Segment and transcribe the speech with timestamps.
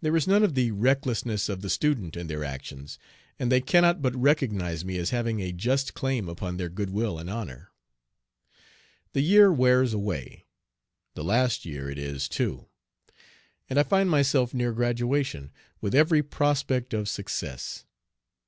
[0.00, 2.96] There is none of the recklessness of the student in their actions,
[3.40, 7.18] and they cannot but recognize me as having a just claim upon their good will
[7.18, 7.72] and honor.
[9.14, 10.46] The year wears away
[11.14, 12.68] the last year it is too
[13.68, 15.50] and I find myself near graduation,
[15.80, 17.84] with every prospect of success.